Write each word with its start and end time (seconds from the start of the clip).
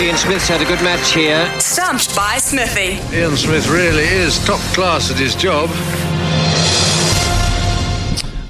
Ian 0.00 0.16
Smith's 0.16 0.48
had 0.48 0.60
a 0.60 0.64
good 0.64 0.82
match 0.82 1.12
here. 1.12 1.48
Stumped 1.60 2.16
by 2.16 2.38
Smithy. 2.38 2.98
Ian 3.16 3.36
Smith 3.36 3.68
really 3.68 4.04
is 4.04 4.44
top 4.44 4.60
class 4.74 5.10
at 5.10 5.18
his 5.18 5.34
job. 5.34 5.68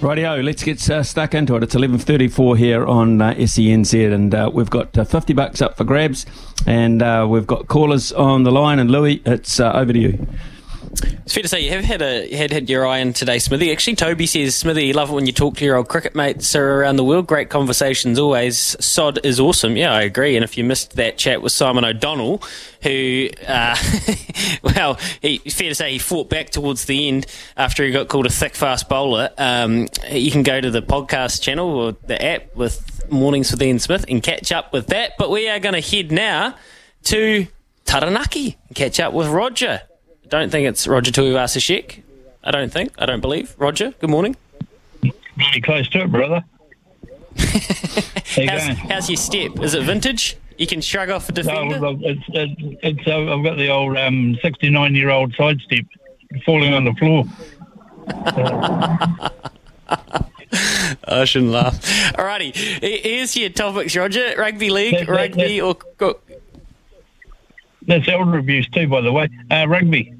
Rightio, 0.00 0.42
let's 0.42 0.62
get 0.62 0.88
uh, 0.88 1.02
stuck 1.02 1.34
into 1.34 1.54
it. 1.56 1.62
It's 1.62 1.74
11.34 1.74 2.58
here 2.58 2.86
on 2.86 3.20
uh, 3.20 3.34
SENZ 3.34 4.12
and 4.12 4.34
uh, 4.34 4.50
we've 4.52 4.70
got 4.70 4.96
uh, 4.96 5.04
50 5.04 5.32
bucks 5.32 5.60
up 5.60 5.76
for 5.76 5.84
grabs 5.84 6.26
and 6.66 7.02
uh, 7.02 7.26
we've 7.28 7.46
got 7.46 7.68
callers 7.68 8.12
on 8.12 8.44
the 8.44 8.52
line 8.52 8.78
and 8.78 8.90
Louis, 8.90 9.20
it's 9.26 9.60
uh, 9.60 9.72
over 9.72 9.92
to 9.92 9.98
you. 9.98 10.26
It's 10.92 11.34
fair 11.34 11.42
to 11.42 11.48
say 11.48 11.60
you 11.60 11.70
have 11.70 11.84
had 11.84 12.02
a 12.02 12.34
had 12.34 12.52
had 12.52 12.68
your 12.68 12.86
eye 12.86 13.00
on 13.00 13.12
today, 13.12 13.38
Smithy. 13.38 13.72
Actually, 13.72 13.96
Toby 13.96 14.26
says, 14.26 14.54
Smithy, 14.54 14.86
you 14.86 14.92
love 14.92 15.10
it 15.10 15.14
when 15.14 15.26
you 15.26 15.32
talk 15.32 15.56
to 15.56 15.64
your 15.64 15.76
old 15.76 15.88
cricket 15.88 16.14
mates 16.14 16.54
around 16.54 16.96
the 16.96 17.04
world. 17.04 17.26
Great 17.26 17.48
conversations 17.48 18.18
always. 18.18 18.76
Sod 18.84 19.24
is 19.24 19.40
awesome. 19.40 19.76
Yeah, 19.76 19.94
I 19.94 20.02
agree. 20.02 20.36
And 20.36 20.44
if 20.44 20.58
you 20.58 20.64
missed 20.64 20.96
that 20.96 21.16
chat 21.16 21.40
with 21.40 21.52
Simon 21.52 21.84
O'Donnell, 21.84 22.42
who, 22.82 23.28
uh, 23.46 23.76
well, 24.62 24.98
he, 25.22 25.38
fair 25.38 25.70
to 25.70 25.74
say 25.74 25.92
he 25.92 25.98
fought 25.98 26.28
back 26.28 26.50
towards 26.50 26.84
the 26.84 27.08
end 27.08 27.26
after 27.56 27.84
he 27.84 27.92
got 27.92 28.08
called 28.08 28.26
a 28.26 28.30
thick, 28.30 28.54
fast 28.54 28.88
bowler. 28.88 29.30
Um, 29.38 29.88
you 30.10 30.30
can 30.30 30.42
go 30.42 30.60
to 30.60 30.70
the 30.70 30.82
podcast 30.82 31.40
channel 31.40 31.70
or 31.70 31.92
the 32.06 32.22
app 32.22 32.54
with 32.54 33.10
Mornings 33.10 33.50
with 33.50 33.62
Ian 33.62 33.78
Smith 33.78 34.04
and 34.08 34.22
catch 34.22 34.52
up 34.52 34.72
with 34.72 34.88
that. 34.88 35.12
But 35.18 35.30
we 35.30 35.48
are 35.48 35.60
going 35.60 35.80
to 35.80 35.96
head 35.96 36.12
now 36.12 36.56
to 37.04 37.46
Taranaki 37.86 38.58
and 38.68 38.76
catch 38.76 39.00
up 39.00 39.12
with 39.14 39.28
Roger 39.28 39.82
don't 40.32 40.50
think 40.50 40.66
it's 40.66 40.86
Roger 40.86 41.12
Tuivasa-Sheck. 41.12 42.02
I 42.42 42.50
don't 42.50 42.72
think. 42.72 42.94
I 42.98 43.04
don't 43.04 43.20
believe. 43.20 43.54
Roger, 43.58 43.92
good 44.00 44.08
morning. 44.08 44.34
Pretty 45.36 45.60
close 45.60 45.86
to 45.90 46.04
it, 46.04 46.10
brother. 46.10 46.42
how's, 47.36 48.62
how's, 48.78 49.10
your 49.10 49.18
step? 49.18 49.60
Is 49.60 49.74
it 49.74 49.82
vintage? 49.82 50.38
You 50.56 50.66
can 50.66 50.80
shrug 50.80 51.10
off 51.10 51.28
a 51.28 51.32
defender? 51.32 51.78
No, 51.78 51.98
it's, 52.00 52.22
it's, 52.28 52.78
it's, 52.82 53.06
uh, 53.06 53.30
I've 53.30 53.44
got 53.44 53.58
the 53.58 53.68
old 53.68 53.96
69-year-old 53.96 55.30
um, 55.30 55.36
side 55.36 55.60
step 55.60 55.84
falling 56.46 56.72
on 56.72 56.84
the 56.84 56.94
floor. 56.94 57.24
I 61.04 61.24
shouldn't 61.26 61.52
laugh. 61.52 61.78
Alrighty, 62.14 62.56
here's 62.56 63.36
your 63.36 63.50
topics, 63.50 63.94
Roger. 63.94 64.34
Rugby 64.38 64.70
league, 64.70 64.94
that, 64.94 65.06
that, 65.06 65.12
rugby, 65.12 65.60
that, 65.60 65.76
or... 66.00 66.16
That's 67.86 68.08
elder 68.08 68.38
abuse 68.38 68.66
too, 68.70 68.88
by 68.88 69.02
the 69.02 69.12
way. 69.12 69.28
Uh, 69.50 69.66
rugby 69.68 70.14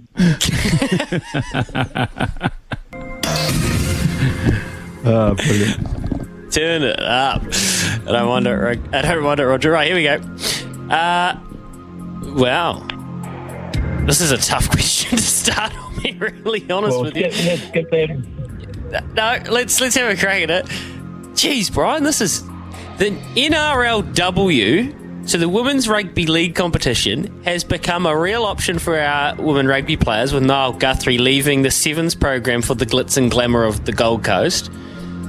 oh, 5.04 5.34
brilliant. 5.36 6.52
Turn 6.52 6.82
it 6.82 7.00
up. 7.00 7.42
I 7.42 8.12
don't 8.12 8.28
want 8.28 8.46
it. 8.46 8.80
I 8.92 9.02
don't 9.02 9.24
want 9.24 9.41
it, 9.41 9.46
Roger. 9.46 9.70
Right, 9.70 9.86
here 9.86 9.96
we 9.96 10.02
go. 10.04 10.20
Uh, 10.94 11.41
wow. 12.34 12.86
This 14.06 14.20
is 14.20 14.32
a 14.32 14.38
tough 14.38 14.69
question 14.70 15.16
to 15.16 15.22
start. 15.22 15.72
I'll 15.74 16.00
be 16.00 16.12
really 16.12 16.70
honest 16.70 16.92
well, 16.92 17.04
with 17.04 17.16
you. 17.16 17.24
Let's 17.24 17.70
that. 18.91 19.06
No, 19.14 19.38
let's 19.50 19.80
let's 19.80 19.94
have 19.94 20.10
a 20.10 20.16
crack 20.16 20.42
at 20.42 20.50
it. 20.50 20.66
Jeez, 21.34 21.72
Brian, 21.72 22.04
this 22.04 22.20
is 22.20 22.42
the 22.98 23.10
NRLW 23.34 25.01
so 25.25 25.38
the 25.38 25.49
Women's 25.49 25.88
Rugby 25.88 26.27
League 26.27 26.55
competition 26.55 27.43
has 27.44 27.65
become 27.65 28.06
a 28.06 28.16
real 28.16 28.44
option 28.44 28.78
for 28.78 28.99
our 28.99 29.34
women 29.37 29.66
rugby 29.66 29.97
players 29.97 30.33
with 30.33 30.43
Niall 30.43 30.72
Guthrie 30.72 31.19
leaving 31.19 31.62
the 31.62 31.71
Sevens 31.71 32.15
program 32.15 32.60
for 32.60 32.75
the 32.75 32.87
glitz 32.87 33.16
and 33.16 33.31
glamour 33.31 33.65
of 33.65 33.84
the 33.84 33.93
Gold 33.93 34.25
Coast. 34.25 34.71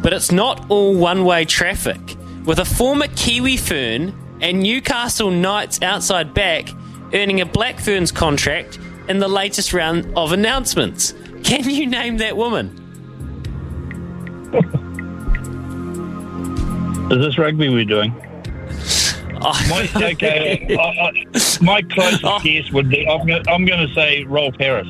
But 0.02 0.12
it's 0.12 0.32
not 0.32 0.70
all 0.70 0.96
one-way 0.96 1.46
traffic. 1.46 2.00
With 2.46 2.60
a 2.60 2.66
former 2.66 3.08
Kiwi 3.16 3.58
Fern 3.58 4.14
and 4.42 4.62
Newcastle 4.62 5.32
Knights 5.32 5.82
outside 5.82 6.34
back 6.34 6.70
earning 7.14 7.42
a 7.42 7.46
Black 7.46 7.80
Ferns 7.80 8.12
contract 8.12 8.80
in 9.08 9.20
the 9.20 9.28
latest 9.28 9.74
round 9.74 10.12
of 10.18 10.32
announcements. 10.32 11.14
Can 11.44 11.70
you 11.70 11.86
name 11.86 12.18
that 12.18 12.36
woman? 12.36 12.80
Is 17.12 17.20
this 17.20 17.38
rugby 17.38 17.70
we're 17.70 17.86
doing? 17.86 18.14
My, 19.40 19.90
okay, 19.96 20.78
I, 20.80 20.84
I, 20.84 21.26
my 21.62 21.82
closest 21.82 22.24
oh. 22.24 22.40
guess 22.44 22.72
would 22.72 22.90
be 22.90 23.08
I'm 23.08 23.26
going, 23.26 23.48
I'm 23.48 23.66
to 23.66 23.94
say 23.94 24.24
Rolf 24.24 24.56
Harris. 24.60 24.88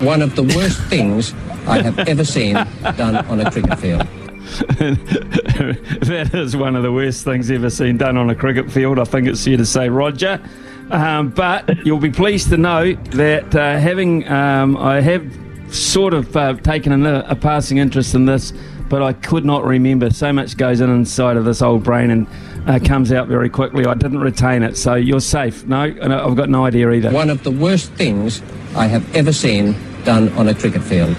One 0.00 0.22
of 0.22 0.34
the 0.34 0.42
worst 0.42 0.80
things 0.84 1.32
I 1.66 1.80
have 1.80 1.98
ever 2.00 2.24
seen 2.24 2.54
done 2.54 3.16
on 3.16 3.40
a 3.40 3.50
cricket 3.50 3.78
field. 3.78 4.06
that 4.78 6.30
is 6.34 6.56
one 6.56 6.76
of 6.76 6.82
the 6.82 6.92
worst 6.92 7.24
things 7.24 7.50
ever 7.50 7.70
seen 7.70 7.96
done 7.96 8.16
on 8.16 8.28
a 8.28 8.34
cricket 8.34 8.70
field. 8.70 8.98
I 8.98 9.04
think 9.04 9.26
it's 9.26 9.44
fair 9.44 9.56
to 9.56 9.64
say, 9.64 9.88
Roger. 9.88 10.40
Um, 10.90 11.30
but 11.30 11.86
you'll 11.86 11.98
be 11.98 12.10
pleased 12.10 12.50
to 12.50 12.56
know 12.56 12.92
that 12.92 13.54
uh, 13.54 13.78
having 13.78 14.28
um, 14.28 14.76
I 14.76 15.00
have 15.00 15.24
sort 15.74 16.14
of 16.14 16.36
uh, 16.36 16.54
taken 16.54 17.06
a, 17.06 17.24
a 17.28 17.34
passing 17.34 17.78
interest 17.78 18.14
in 18.14 18.26
this, 18.26 18.52
but 18.88 19.02
I 19.02 19.12
could 19.12 19.44
not 19.44 19.64
remember. 19.64 20.10
So 20.10 20.32
much 20.32 20.56
goes 20.56 20.80
in 20.80 20.90
inside 20.90 21.36
of 21.36 21.44
this 21.44 21.62
old 21.62 21.82
brain, 21.82 22.10
and 22.10 22.26
uh, 22.66 22.78
comes 22.84 23.12
out 23.12 23.28
very 23.28 23.48
quickly. 23.48 23.86
I 23.86 23.94
didn't 23.94 24.20
retain 24.20 24.62
it, 24.62 24.76
so 24.76 24.94
you're 24.94 25.20
safe. 25.20 25.66
No, 25.66 25.82
I've 25.82 26.36
got 26.36 26.48
no 26.48 26.64
idea 26.64 26.90
either. 26.90 27.10
One 27.10 27.30
of 27.30 27.42
the 27.42 27.50
worst 27.50 27.92
things 27.92 28.42
I 28.74 28.86
have 28.86 29.14
ever 29.14 29.32
seen 29.32 29.76
done 30.04 30.28
on 30.30 30.48
a 30.48 30.54
cricket 30.54 30.82
field. 30.82 31.16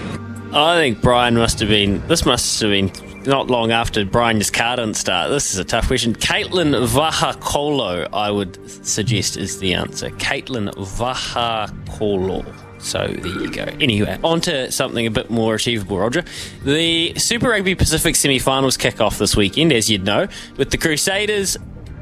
I 0.53 0.75
think 0.77 1.01
Brian 1.01 1.35
must 1.35 1.59
have 1.59 1.69
been. 1.69 2.05
This 2.07 2.25
must 2.25 2.61
have 2.61 2.71
been 2.71 2.89
not 3.27 3.49
long 3.49 3.71
after 3.71 4.05
Brian's 4.05 4.49
car 4.49 4.77
didn't 4.77 4.95
start. 4.95 5.29
This 5.29 5.53
is 5.53 5.59
a 5.59 5.63
tough 5.63 5.87
question. 5.87 6.13
Katelyn 6.13 6.87
Vaha'akolo, 6.87 8.07
I 8.13 8.31
would 8.31 8.57
suggest, 8.85 9.37
is 9.37 9.59
the 9.59 9.73
answer. 9.73 10.09
Katelyn 10.11 10.71
Vaha'akolo. 10.73 12.45
So 12.79 13.07
there 13.07 13.41
you 13.41 13.49
go. 13.49 13.63
Anyway, 13.79 14.19
on 14.23 14.41
to 14.41 14.71
something 14.71 15.07
a 15.07 15.11
bit 15.11 15.31
more 15.31 15.55
achievable, 15.55 15.97
Roger. 15.97 16.23
The 16.63 17.17
Super 17.17 17.49
Rugby 17.49 17.73
Pacific 17.73 18.15
semi 18.15 18.37
finals 18.37 18.77
kick 18.77 19.01
off 19.01 19.17
this 19.17 19.35
weekend, 19.35 19.73
as 19.73 19.89
you'd 19.89 20.05
know, 20.05 20.27
with 20.57 20.69
the 20.69 20.77
Crusaders 20.77 21.57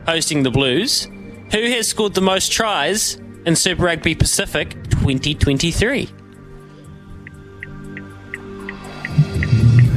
hosting 0.06 0.44
the 0.44 0.52
Blues. 0.52 1.08
Who 1.52 1.70
has 1.70 1.88
scored 1.88 2.16
the 2.16 2.22
most 2.22 2.52
tries 2.52 3.16
in 3.46 3.56
Super 3.56 3.84
Rugby 3.84 4.16
Pacific 4.16 4.72
2023? 4.90 6.10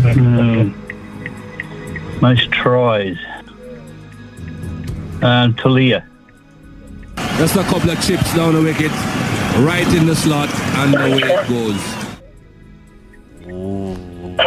Mm, 0.06 0.75
most 2.20 2.50
tries. 2.50 3.16
Um, 5.22 5.54
Talia. 5.54 6.06
Just 7.38 7.56
a 7.56 7.62
couple 7.64 7.90
of 7.90 8.00
chips 8.02 8.34
down 8.34 8.54
the 8.54 8.62
wicket 8.62 8.90
right 9.60 9.86
in 9.94 10.06
the 10.06 10.14
slot, 10.14 10.48
and 10.54 10.94
away 10.94 11.22
it 11.22 11.48
goes. 11.48 12.06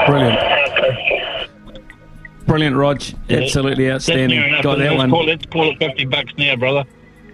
Brilliant. 0.05 0.39
Brilliant, 2.45 2.75
Rog. 2.75 3.01
Absolutely 3.29 3.91
outstanding. 3.91 4.39
Got 4.61 4.79
that 4.79 4.85
let's 4.85 4.97
one. 4.97 5.09
Call, 5.11 5.25
let's 5.25 5.45
call 5.45 5.71
it 5.71 5.77
50 5.77 6.05
bucks 6.05 6.33
now, 6.37 6.55
brother. 6.55 6.85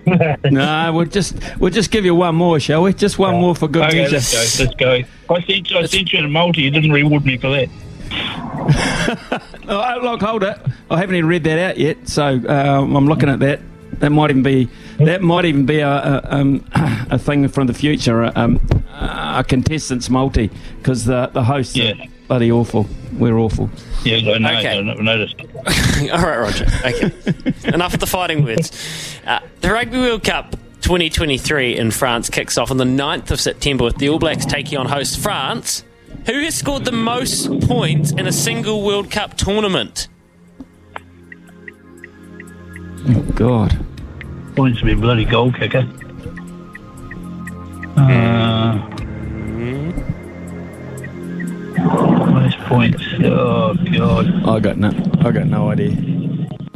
no, 0.52 0.91
we'll 0.94 1.06
just 1.06 1.35
we'll 1.57 1.72
just 1.72 1.90
give 1.90 2.06
you 2.06 2.13
one 2.13 2.35
more, 2.35 2.59
shall 2.59 2.84
we? 2.84 2.94
Just 2.94 3.17
one 3.17 3.35
more 3.35 3.55
for 3.55 3.67
good 3.67 3.85
okay, 3.85 4.03
measure. 4.03 4.16
Let's 4.17 4.58
go. 4.58 4.64
Let's 4.64 4.76
go. 4.76 5.34
I 5.34 5.41
sent, 5.41 5.72
you 5.72 5.78
I 5.78 5.85
sent 5.85 6.14
you 6.14 6.20
a 6.20 6.28
multi. 6.28 6.61
You 6.61 6.72
didn't 6.72 6.91
reward 6.91 7.26
me 7.26 7.38
for 7.38 7.49
that. 7.49 7.70
oh, 9.67 9.99
look, 10.02 10.22
hold 10.22 10.43
it. 10.43 10.57
I 10.90 10.97
haven't 10.97 11.16
even 11.16 11.29
read 11.29 11.43
that 11.43 11.59
out 11.59 11.78
yet, 11.78 12.07
so 12.07 12.25
um, 12.47 12.96
I'm 12.96 13.07
looking 13.07 13.29
at 13.29 13.40
that. 13.40 13.59
That 13.99 14.09
might 14.09 14.29
even 14.29 14.43
be 14.43 14.69
that 14.97 15.22
might 15.22 15.46
even 15.46 15.66
be 15.66 15.79
a 15.79 15.90
a, 15.90 16.22
um, 16.25 16.66
a 17.09 17.17
thing 17.17 17.47
from 17.47 17.67
the 17.67 17.73
future. 17.73 18.31
Um, 18.37 18.59
a 18.91 19.43
contestants 19.47 20.09
multi 20.09 20.49
because 20.78 21.05
the 21.05 21.28
the 21.28 21.43
hosts 21.43 21.75
yeah. 21.75 21.91
are 21.91 22.07
bloody 22.28 22.52
awful. 22.52 22.87
We're 23.13 23.37
awful. 23.37 23.69
Yeah, 24.03 24.17
I 24.17 24.37
know. 24.37 24.49
Okay. 24.49 24.79
I 24.79 24.81
noticed. 24.81 25.35
All 26.11 26.22
right, 26.22 26.37
Roger. 26.37 26.66
Okay, 26.85 27.11
enough 27.73 27.93
of 27.93 27.99
the 27.99 28.07
fighting 28.07 28.43
words. 28.43 29.17
Uh, 29.25 29.40
the 29.61 29.72
Rugby 29.72 29.97
World 29.97 30.23
Cup 30.23 30.52
2023 30.81 31.78
in 31.78 31.91
France 31.91 32.29
kicks 32.29 32.57
off 32.57 32.72
on 32.72 32.78
the 32.78 32.84
9th 32.84 33.31
of 33.31 33.40
September 33.40 33.85
with 33.85 33.97
the 33.97 34.09
All 34.09 34.19
Blacks 34.19 34.46
taking 34.46 34.78
on 34.78 34.87
host 34.87 35.19
France. 35.19 35.84
Who 36.26 36.40
has 36.40 36.56
scored 36.56 36.86
the 36.86 36.92
most 36.92 37.62
points 37.62 38.12
in 38.12 38.26
a 38.26 38.32
single 38.32 38.84
World 38.84 39.12
Cup 39.12 39.38
tournament? 39.38 40.08
Oh, 43.08 43.22
God. 43.36 43.86
Points 44.56 44.80
to 44.80 44.86
be 44.86 44.96
bloody 44.96 45.26
goal 45.26 45.52
kicker. 45.52 45.88
Uh, 47.98 48.74
most 52.32 52.58
points. 52.60 53.02
Oh 53.24 53.74
god. 53.98 54.48
I 54.48 54.60
got 54.60 54.78
no. 54.78 54.90
I 55.20 55.32
got 55.32 55.48
no 55.48 55.70
idea. 55.70 55.96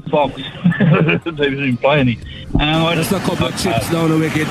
Fox. 0.09 0.35
they 0.79 1.49
didn't 1.49 1.77
play 1.77 1.99
any. 1.99 2.19
Um, 2.59 2.95
Just 2.95 3.11
a 3.11 3.19
couple 3.19 3.47
of 3.47 3.57
chips 3.61 3.89
down 3.91 4.09
the 4.09 4.17
wicket, 4.17 4.47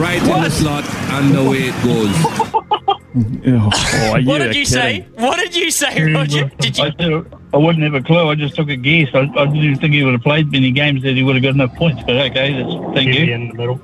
right 0.00 0.20
what? 0.22 0.38
in 0.38 0.42
the 0.44 0.50
slot, 0.50 0.84
and 0.84 1.36
away 1.36 1.68
it 1.68 1.84
goes. 1.84 2.44
Oh, 3.46 4.20
What 4.24 4.38
did 4.38 4.54
you 4.54 4.64
kidding. 4.64 4.66
say? 4.66 5.06
What 5.14 5.36
did 5.36 5.56
you 5.56 5.70
say, 5.70 6.12
Roger? 6.12 6.50
Did 6.60 6.78
you? 6.78 6.84
I 6.84 6.92
said 6.98 7.38
I 7.52 7.56
wouldn't 7.56 7.82
have 7.84 7.94
a 7.94 8.02
clue. 8.02 8.28
I 8.28 8.34
just 8.34 8.54
took 8.56 8.68
a 8.68 8.76
guess. 8.76 9.08
I, 9.14 9.20
I 9.36 9.46
didn't 9.46 9.76
think 9.76 9.94
he 9.94 10.04
would 10.04 10.12
have 10.12 10.22
played 10.22 10.50
many 10.52 10.70
games 10.70 11.02
that 11.02 11.16
he 11.16 11.22
would 11.22 11.34
have 11.36 11.42
got 11.42 11.54
enough 11.54 11.74
points. 11.76 12.02
But 12.06 12.16
okay, 12.30 12.52
that's, 12.62 12.94
thank 12.94 13.14
you. 13.14 13.32
in 13.34 13.48
the 13.48 13.54
middle. 13.54 13.80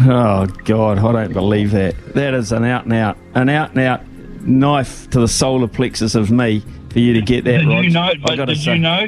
Oh 0.00 0.46
God, 0.64 0.98
I 0.98 1.12
don't 1.12 1.32
believe 1.32 1.72
that. 1.72 1.96
That 2.14 2.34
is 2.34 2.52
an 2.52 2.64
out 2.64 2.84
and 2.84 2.92
out, 2.92 3.16
an 3.34 3.48
out 3.48 3.70
and 3.70 3.80
out 3.80 4.00
knife 4.42 5.10
to 5.10 5.18
the 5.20 5.28
solar 5.28 5.66
plexus 5.66 6.14
of 6.14 6.30
me 6.30 6.62
for 6.90 7.00
you 7.00 7.12
to 7.14 7.20
get 7.20 7.44
that, 7.44 7.58
Did 7.58 7.66
Rog. 7.68 7.84
you 7.84 7.90
know? 7.90 8.02
I 8.02 8.14
But 8.14 8.36
gotta 8.36 8.54
did 8.54 8.62
say. 8.62 8.74
you 8.74 8.78
know? 8.78 9.06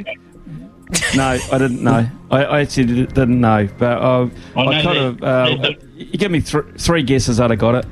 No, 1.14 1.38
I 1.52 1.58
didn't 1.58 1.84
know. 1.84 2.08
I, 2.32 2.44
I 2.44 2.60
actually 2.62 2.86
did- 2.86 3.14
didn't 3.14 3.40
know, 3.40 3.68
but 3.78 4.02
uh, 4.02 4.28
I 4.56 4.60
I, 4.60 4.64
know 4.64 4.82
kind 4.82 4.98
of. 4.98 5.22
Uh, 5.22 5.70
you 5.94 6.18
give 6.18 6.32
me 6.32 6.40
th- 6.40 6.64
three 6.78 7.02
guesses, 7.04 7.38
I'd 7.38 7.50
have 7.50 7.58
got 7.60 7.76
it. 7.76 7.86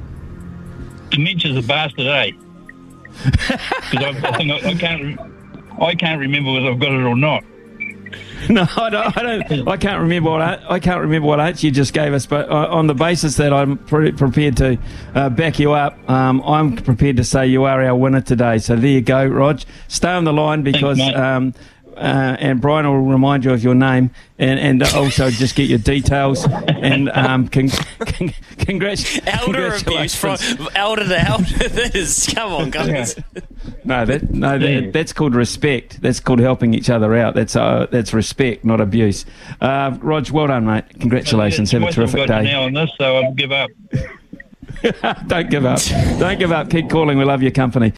Dementia's 1.11 1.57
a 1.57 1.67
bastard, 1.67 2.07
eh? 2.07 2.31
Because 3.25 4.05
I, 4.05 4.09
I 4.25 4.37
think 4.37 4.51
I, 4.53 4.69
I 4.71 4.75
can't. 4.75 5.21
I 5.81 5.95
can't 5.95 6.21
remember 6.21 6.53
whether 6.53 6.71
I've 6.71 6.79
got 6.81 6.93
it 6.93 7.05
or 7.05 7.17
not. 7.17 7.45
No, 8.49 8.65
I 8.77 8.89
don't. 8.89 9.17
I, 9.19 9.23
don't, 9.23 9.69
I 9.69 9.77
can't 9.77 10.01
remember 10.01 10.31
what 10.31 10.41
I, 10.41 10.65
I 10.69 10.79
can't 10.79 11.01
remember 11.01 11.27
what 11.27 11.41
answer 11.41 11.67
you 11.67 11.73
just 11.73 11.93
gave 11.93 12.15
us. 12.15 12.25
But 12.25 12.49
uh, 12.49 12.69
on 12.71 12.87
the 12.87 12.95
basis 12.95 13.37
that 13.37 13.53
I'm 13.53 13.79
pre- 13.79 14.13
prepared 14.13 14.57
to 14.59 14.79
uh, 15.15 15.29
back 15.29 15.59
you 15.59 15.73
up, 15.73 15.99
um, 16.09 16.41
I'm 16.43 16.77
prepared 16.77 17.17
to 17.17 17.25
say 17.25 17.49
you 17.49 17.65
are 17.65 17.83
our 17.83 17.97
winner 17.97 18.21
today. 18.21 18.59
So 18.59 18.77
there 18.77 18.91
you 18.91 19.01
go, 19.01 19.27
Rog. 19.27 19.61
Stay 19.89 20.09
on 20.09 20.23
the 20.23 20.33
line 20.33 20.63
because. 20.63 20.99
mate. 20.99 21.15
Uh, 21.99 22.37
and 22.39 22.61
Brian 22.61 22.87
will 22.87 23.01
remind 23.03 23.45
you 23.45 23.51
of 23.53 23.63
your 23.63 23.75
name 23.75 24.11
and, 24.39 24.59
and 24.61 24.83
also 24.95 25.31
just 25.31 25.55
get 25.57 25.69
your 25.69 25.79
details 25.79 26.47
and 26.69 27.09
um, 27.11 27.49
con- 27.49 27.69
con- 27.99 28.33
congrats- 28.59 29.19
Elder 29.27 29.75
abuse 29.75 30.15
from 30.15 30.37
congratulations. 30.39 30.69
elder 30.75 31.05
to 31.09 31.21
elder. 31.29 31.45
That 31.69 31.95
is, 31.95 32.31
come 32.35 32.53
on, 32.53 32.71
guys. 32.71 33.17
No, 33.85 34.05
that 34.05 34.31
no, 34.31 34.55
Yeah. 34.55 34.91
that's 34.91 35.13
called 35.13 35.35
respect. 35.35 36.01
That's 36.01 36.21
called 36.21 36.39
helping 36.41 36.75
each 36.75 36.89
other 36.91 37.15
out. 37.17 37.35
That's 37.35 37.57
uh, 37.57 37.87
that's 37.91 38.13
respect, 38.15 38.65
not 38.65 38.81
abuse. 38.81 39.25
Uh, 39.61 39.97
Rog, 40.01 40.31
well 40.31 40.47
done, 40.47 40.67
mate. 40.67 40.85
Congratulations. 41.01 41.71
Have 41.73 41.83
a 41.83 41.85
Twice 41.87 41.99
I've 41.99 42.11
terrific 42.13 42.29
got 42.29 42.43
day. 42.43 42.53
now 42.53 42.63
on 42.65 42.73
this, 42.73 42.91
so 42.99 43.17
I'll 43.17 43.33
give 43.35 43.53
up. 43.53 43.71
Don't 45.27 45.51
give 45.51 45.65
up. 45.65 45.81
Don't 46.19 46.39
give 46.39 46.53
up. 46.53 46.71
Keep 46.71 46.91
calling. 46.91 47.19
We 47.19 47.25
love 47.25 47.43
your 47.43 47.51
company. 47.51 47.87